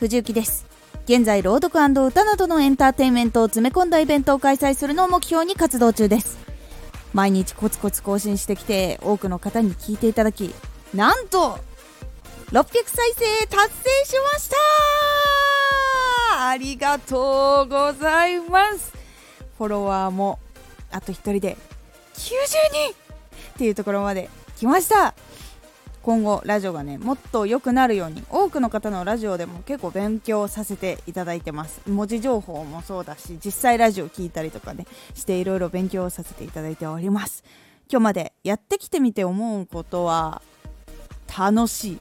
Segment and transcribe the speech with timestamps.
[0.00, 0.66] 藤幸です。
[1.06, 6.36] 現在朗読歌などのエンターテインメントを詰め込んだイベントを開催するのを目標に活動中です。
[7.14, 10.54] 毎日コツコツ更新してきて多くの方に聞いていただき
[10.94, 11.58] なんと
[12.50, 14.50] 600再生達成しまし
[16.36, 16.48] た!
[16.48, 18.92] ありがとうございます!
[19.58, 20.38] フォロワーも
[20.90, 21.56] あと1人で
[22.14, 22.30] 90
[22.72, 22.94] 人っ
[23.58, 25.14] ていうところまで来ました!
[26.02, 31.80] 今後ラジオがねもっと良くなるように多くの方のラジオでも結構勉強させていただいてます。
[31.88, 37.44] 文字情報もそうだし実際ラジオ聞いたりとかねしていろいろ勉強させていただいております。
[37.88, 40.42] 今日までやってきてみて思うことは
[41.38, 42.00] 楽し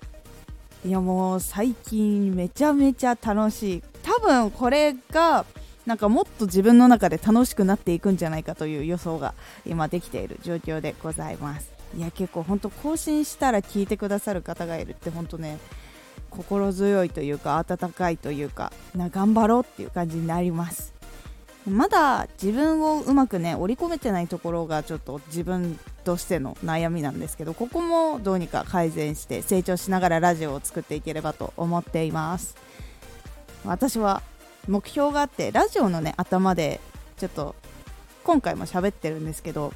[0.84, 0.90] い。
[0.90, 3.84] いやもう最近めちゃめちゃ楽しい。
[4.02, 5.46] 多分これが
[5.86, 9.34] なんかもっと自分の中で楽しくなっていくんじゃないかという予想が
[9.66, 11.71] 今できている状況でございます。
[11.98, 15.58] いや結構本当更新したら聞いてくださる方がいるって本当ね
[16.30, 20.94] 心強いというか温かいというかな頑張ろうっていう感じになります。
[21.70, 32.56] まだ自分をうまくね織り込めてないところがちょっと自分としての悩みなんですけどここもどうにか改善して成長しながらラジオを作っていければと思っています。
[33.64, 34.24] 私は
[34.68, 36.80] 目標があってラジオのね頭で
[37.18, 37.56] ちょっと
[38.24, 39.72] 今回も喋ってるんですけど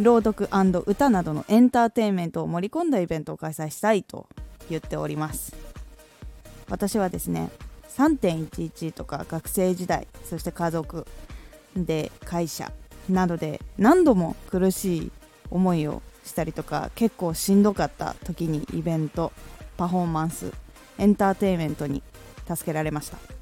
[0.00, 0.48] 朗読
[0.86, 4.28] 歌などのエンターテインメントを盛り込んだイベントを開催したいと
[4.70, 5.56] 言っております。
[6.70, 7.50] 私はですね
[7.96, 11.06] 3.11とか学生時代そして家族
[11.74, 12.70] で会社
[13.08, 15.12] などで何度も苦しい
[15.50, 19.32] 思いをしたりとか結構しんどかった時にイベント
[19.76, 20.52] パフォーマンス
[20.98, 22.02] エンターテインメントに
[22.46, 23.37] 助けられました。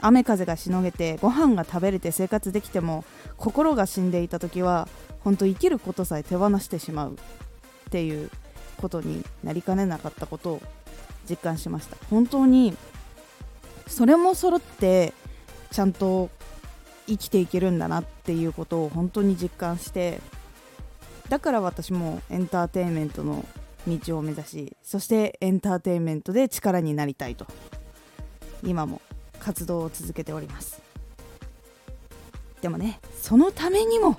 [0.00, 3.04] 雨風がしのげてご飯が食べれて生活できても
[3.36, 4.88] 心が死んでいた時は
[5.20, 7.12] 本当生きることさえ手放してしまう。
[7.88, 8.30] っていう
[8.80, 10.62] ことになりかねなかったことを
[11.28, 11.96] 実感しました。
[12.10, 12.76] 本当に
[13.86, 15.14] それも揃って
[15.70, 16.30] ちゃんと
[17.06, 20.20] 生きていけるんだなっていうことを本当に実感して
[21.30, 23.44] だから私もエンターテインメントの
[23.86, 27.46] 道を目指しそしてエンターテインメントで力になりたいと。
[28.62, 29.00] 今も
[29.40, 30.80] 活動を続けております。
[32.60, 34.16] でもねそのためにも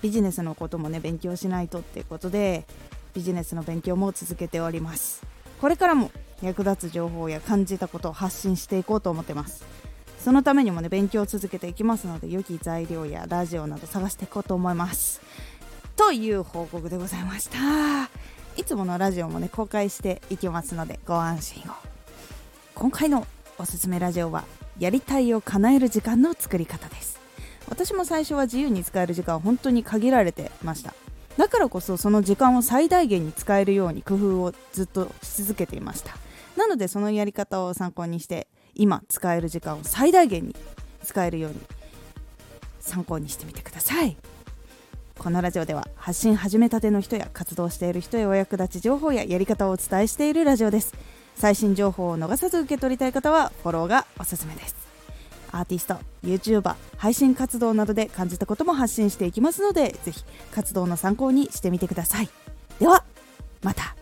[0.00, 2.66] ビジネスのこともね勉強しないとっていうことで
[3.14, 5.22] ビジネスの勉強も続けております。
[5.60, 6.10] これからも
[6.42, 9.64] 役立つ情報や感じたことを発信していこうと思ってます。
[10.18, 15.20] そのためにもね勉強を続けていきますので良き材料やラジオなど探していこうと思います。
[15.96, 18.10] という報告でございました。
[18.56, 21.74] いつものラジオもね公開していきますのでご安心を。
[22.74, 23.26] 今回の
[23.58, 24.44] おすすめラジオは
[24.78, 27.20] やりたいを叶える時間の作り方です。
[27.68, 30.94] 私も最初は自由に使える時間は本当に限られてました。
[31.36, 36.16] だからこそその時間を最大限に使えるように工夫をずっとし続けていました。
[36.56, 40.56] なのでそのやり方を参考にして今使える時間を最大限に
[41.04, 41.60] 使えるように
[42.80, 44.16] 参考にしてみてください。
[45.18, 50.94] このラジオでは発信始めたての人や活動している人へお役立ち情報ややり方をお伝えしているラジオです。
[51.36, 54.76] 最新情報を逃さず受け取りたい方はフォローがおすすめです。
[55.50, 62.28] アーティスト YouTuber 配信活動などで感じたことも発信していきますのでぜひ活動の参考にしてみてください。
[62.78, 63.04] では
[63.62, 64.01] また。